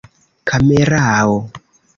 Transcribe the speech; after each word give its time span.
kamerao 0.47 1.33